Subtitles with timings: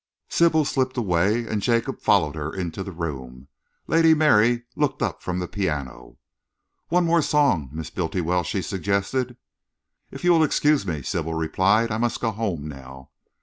[0.29, 3.49] Sybil slipped away and Jacob followed her into the room.
[3.85, 6.17] Lady Mary looked up from the piano.
[6.87, 9.37] "One more song, Miss Bultiwell?" she suggested.
[10.09, 13.11] "If you will excuse me," Sybil replied, "I must go home now."